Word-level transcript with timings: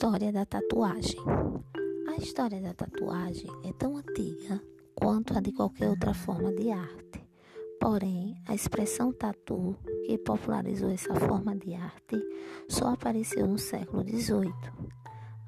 História 0.00 0.30
da 0.30 0.46
tatuagem. 0.46 1.20
A 2.06 2.22
história 2.22 2.60
da 2.60 2.72
tatuagem 2.72 3.50
é 3.64 3.72
tão 3.72 3.96
antiga 3.96 4.62
quanto 4.94 5.36
a 5.36 5.40
de 5.40 5.50
qualquer 5.50 5.88
outra 5.88 6.14
forma 6.14 6.52
de 6.52 6.70
arte. 6.70 7.20
Porém, 7.80 8.40
a 8.46 8.54
expressão 8.54 9.12
tatu, 9.12 9.76
que 10.06 10.16
popularizou 10.16 10.88
essa 10.88 11.12
forma 11.16 11.56
de 11.56 11.74
arte, 11.74 12.16
só 12.68 12.92
apareceu 12.92 13.44
no 13.48 13.58
século 13.58 14.04
XVIII. 14.04 14.52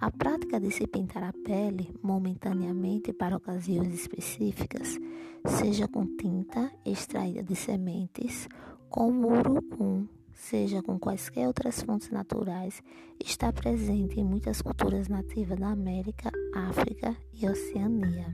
A 0.00 0.10
prática 0.10 0.58
de 0.58 0.72
se 0.72 0.84
pintar 0.88 1.22
a 1.22 1.32
pele 1.32 1.94
momentaneamente 2.02 3.12
para 3.12 3.36
ocasiões 3.36 3.94
específicas, 3.94 4.98
seja 5.46 5.86
com 5.86 6.04
tinta 6.16 6.72
extraída 6.84 7.44
de 7.44 7.54
sementes, 7.54 8.48
com 8.88 9.12
urucum, 9.12 10.08
seja 10.40 10.82
com 10.82 10.98
quaisquer 10.98 11.46
outras 11.46 11.82
fontes 11.82 12.10
naturais, 12.10 12.82
está 13.22 13.52
presente 13.52 14.18
em 14.18 14.24
muitas 14.24 14.62
culturas 14.62 15.06
nativas 15.06 15.58
da 15.58 15.68
América, 15.68 16.30
África 16.54 17.14
e 17.32 17.46
Oceania. 17.46 18.26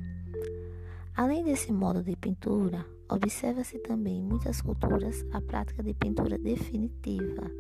Além 1.17 1.43
desse 1.43 1.73
modo 1.73 2.03
de 2.03 2.15
pintura, 2.17 2.87
observa-se 3.11 3.79
também 3.81 4.21
em 4.21 4.23
muitas 4.23 4.63
culturas 4.63 5.27
a 5.33 5.41
prática 5.41 5.83
de 5.83 5.93
pintura 5.95 6.39
definitiva 6.39 7.51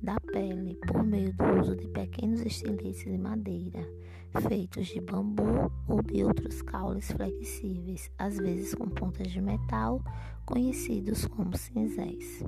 da 0.00 0.18
pele 0.20 0.78
por 0.86 1.02
meio 1.02 1.32
do 1.32 1.60
uso 1.60 1.74
de 1.74 1.88
pequenos 1.88 2.40
estiletes 2.40 3.04
de 3.04 3.18
madeira, 3.18 3.84
feitos 4.48 4.86
de 4.86 5.00
bambu 5.00 5.72
ou 5.88 6.02
de 6.02 6.22
outros 6.22 6.62
caules 6.62 7.10
flexíveis, 7.10 8.08
às 8.16 8.36
vezes 8.36 8.74
com 8.74 8.88
pontas 8.88 9.32
de 9.32 9.40
metal, 9.40 10.00
conhecidos 10.46 11.26
como 11.26 11.56
cinzéis. 11.56 12.44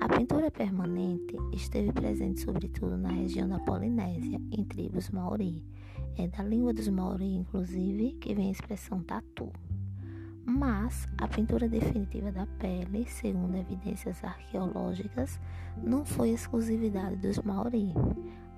A 0.00 0.08
pintura 0.08 0.50
permanente 0.50 1.36
esteve 1.52 1.92
presente 1.92 2.40
sobretudo 2.40 2.96
na 2.96 3.10
região 3.10 3.48
da 3.48 3.60
Polinésia, 3.60 4.40
em 4.50 4.64
tribos 4.64 5.08
maori. 5.10 5.64
É 6.18 6.26
da 6.26 6.42
língua 6.42 6.74
dos 6.74 6.88
maori, 6.88 7.36
inclusive, 7.36 8.14
que 8.14 8.34
vem 8.34 8.48
a 8.48 8.50
expressão 8.50 9.00
tatu. 9.04 9.52
Mas 10.44 11.08
a 11.18 11.28
pintura 11.28 11.68
definitiva 11.68 12.32
da 12.32 12.46
pele, 12.58 13.06
segundo 13.06 13.56
evidências 13.56 14.24
arqueológicas, 14.24 15.38
não 15.80 16.04
foi 16.04 16.30
exclusividade 16.30 17.14
dos 17.18 17.38
maori. 17.38 17.94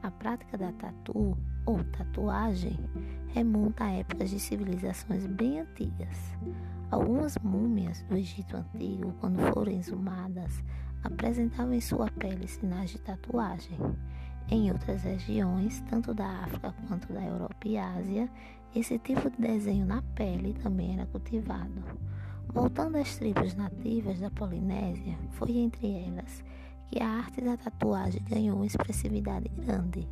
A 0.03 0.11
prática 0.11 0.57
da 0.57 0.73
tatu, 0.73 1.37
ou 1.67 1.85
tatuagem, 1.85 2.81
remonta 3.29 3.85
a 3.85 3.93
épocas 3.93 4.31
de 4.31 4.41
civilizações 4.41 5.27
bem 5.27 5.61
antigas. 5.61 6.17
Algumas 6.91 7.37
múmias 7.39 8.03
do 8.05 8.17
Egito 8.17 8.57
Antigo, 8.57 9.13
quando 9.21 9.39
foram 9.53 9.73
exumadas, 9.73 10.63
apresentavam 11.05 11.75
em 11.75 11.81
sua 11.81 12.11
pele 12.11 12.49
sinais 12.49 12.91
de 12.91 12.99
tatuagem. 12.99 13.79
Em 14.49 14.73
outras 14.73 15.03
regiões, 15.03 15.81
tanto 15.89 16.13
da 16.13 16.27
África 16.27 16.75
quanto 16.89 17.13
da 17.13 17.23
Europa 17.23 17.67
e 17.67 17.79
Ásia, 17.79 18.29
esse 18.75 18.99
tipo 18.99 19.31
de 19.31 19.37
desenho 19.37 19.87
na 19.87 20.03
pele 20.15 20.55
também 20.63 20.95
era 20.95 21.07
cultivado. 21.07 21.83
Voltando 22.53 22.97
às 22.97 23.17
tribos 23.17 23.55
nativas 23.55 24.19
da 24.21 24.31
Polinésia, 24.31 25.17
foi 25.33 25.59
entre 25.59 25.91
elas 26.07 26.45
que 26.89 27.03
a 27.03 27.09
arte 27.09 27.41
da 27.41 27.57
tatuagem 27.57 28.23
ganhou 28.29 28.57
uma 28.57 28.67
expressividade 28.67 29.49
grande. 29.49 30.07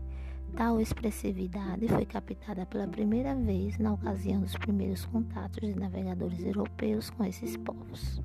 Tal 0.56 0.80
expressividade 0.80 1.88
foi 1.88 2.04
captada 2.04 2.66
pela 2.66 2.86
primeira 2.86 3.34
vez 3.34 3.78
na 3.78 3.94
ocasião 3.94 4.40
dos 4.40 4.56
primeiros 4.56 5.04
contatos 5.06 5.60
de 5.60 5.78
navegadores 5.78 6.44
europeus 6.44 7.08
com 7.10 7.24
esses 7.24 7.56
povos. 7.56 8.20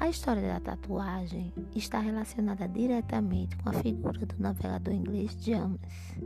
A 0.00 0.08
história 0.08 0.40
da 0.40 0.58
tatuagem 0.58 1.52
está 1.76 1.98
relacionada 1.98 2.66
diretamente 2.66 3.54
com 3.58 3.68
a 3.68 3.74
figura 3.74 4.24
do 4.24 4.34
navegador 4.38 4.94
inglês 4.94 5.36
James. 5.38 6.16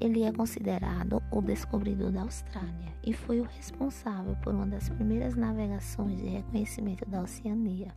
Ele 0.00 0.22
é 0.22 0.32
considerado 0.32 1.22
o 1.30 1.42
descobridor 1.42 2.10
da 2.10 2.22
Austrália 2.22 2.94
e 3.04 3.12
foi 3.12 3.40
o 3.40 3.44
responsável 3.44 4.34
por 4.36 4.54
uma 4.54 4.66
das 4.66 4.88
primeiras 4.88 5.36
navegações 5.36 6.16
de 6.16 6.28
reconhecimento 6.28 7.04
da 7.04 7.20
Oceania. 7.20 7.94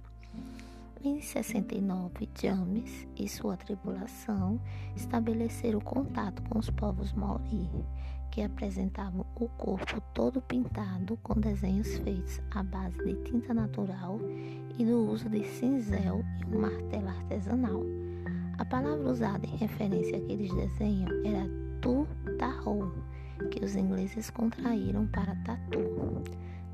Em 1.01 1.21
69, 1.21 2.29
James 2.39 3.07
e 3.15 3.29
sua 3.29 3.55
tripulação 3.55 4.59
estabeleceram 4.93 5.79
contato 5.79 6.43
com 6.43 6.59
os 6.59 6.69
povos 6.69 7.13
maori 7.13 7.69
que 8.31 8.41
apresentavam 8.41 9.25
o 9.35 9.47
corpo 9.49 10.01
todo 10.13 10.41
pintado 10.41 11.17
com 11.21 11.39
desenhos 11.39 11.97
feitos 11.99 12.41
à 12.51 12.63
base 12.63 12.97
de 13.03 13.13
tinta 13.23 13.53
natural 13.53 14.19
e 14.79 14.85
do 14.85 15.05
uso 15.11 15.29
de 15.29 15.43
cinzel 15.43 16.23
e 16.39 16.55
um 16.55 16.61
martelo 16.61 17.09
artesanal. 17.09 17.81
A 18.57 18.65
palavra 18.65 19.11
usada 19.11 19.45
em 19.45 19.57
referência 19.57 20.17
àqueles 20.17 20.53
desenhos 20.53 21.11
era 21.25 21.45
tu-taho, 21.81 22.93
que 23.51 23.63
os 23.65 23.75
ingleses 23.75 24.29
contraíram 24.29 25.07
para 25.07 25.35
tatu. 25.43 25.70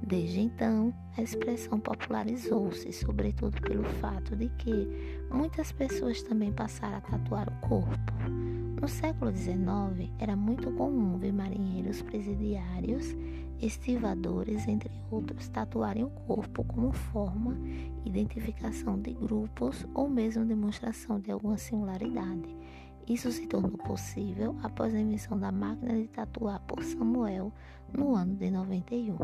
Desde 0.07 0.40
então, 0.40 0.94
a 1.18 1.22
expressão 1.22 1.81
popularizou-se, 1.81 2.94
sobretudo 2.94 3.62
pelo 3.62 3.84
fato 3.84 4.38
de 4.38 4.47
que 4.51 4.88
muitas 5.29 5.73
pessoas 5.73 6.22
também 6.22 6.50
passaram 6.50 6.95
a 6.95 7.01
tatuar 7.01 7.50
o 7.50 7.68
corpo. 7.68 8.13
No 8.79 8.88
século 8.88 9.35
XIX, 9.35 10.09
era 10.18 10.34
muito 10.34 10.72
comum 10.72 11.18
ver 11.18 11.34
marinheiros 11.34 12.01
presidiários, 12.01 13.18
estivadores, 13.59 14.66
entre 14.66 14.90
outros, 15.12 15.50
tatuarem 15.50 16.06
o 16.06 16.09
corpo 16.09 16.63
como 16.63 16.94
forma, 16.94 17.57
identificação 18.06 18.97
de 18.97 19.12
grupos 19.12 19.85
ou 19.94 20.07
mesmo 20.07 20.45
demonstração 20.45 21.19
de 21.19 21.31
alguma 21.31 21.57
singularidade. 21.57 22.56
Isso 23.09 23.29
se 23.29 23.45
tornou 23.45 23.78
possível 23.78 24.56
após 24.63 24.95
a 24.95 25.00
invenção 25.01 25.38
da 25.38 25.51
máquina 25.51 25.94
de 25.94 26.07
tatuar 26.07 26.62
por 26.62 26.81
Samuel 26.81 27.51
no 27.91 28.16
ano 28.16 28.35
de 28.35 28.50
91. 28.50 29.18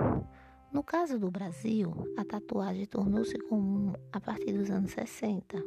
No 0.74 0.84
caso 0.84 1.20
do 1.20 1.30
Brasil, 1.30 1.94
a 2.18 2.26
tatuagem 2.26 2.88
tornou-se 2.88 3.38
comum 3.42 3.94
a 4.12 4.20
partir 4.20 4.54
dos 4.54 4.72
anos 4.72 4.90
60. 4.90 5.64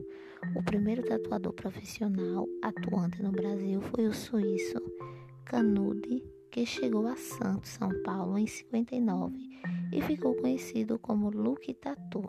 O 0.56 0.65
primeiro 0.65 1.05
tatuador 1.05 1.53
profissional 1.53 2.44
atuante 2.61 3.22
no 3.22 3.31
Brasil 3.31 3.81
foi 3.83 4.09
o 4.09 4.12
suíço 4.12 4.83
Canude, 5.45 6.25
que 6.50 6.66
chegou 6.66 7.06
a 7.06 7.15
Santos, 7.15 7.71
São 7.71 7.89
Paulo, 8.03 8.37
em 8.37 8.49
59 8.49 9.39
e 9.93 10.03
ficou 10.03 10.34
conhecido 10.34 10.99
como 10.99 11.31
Luke 11.31 11.72
Tatu. 11.75 12.22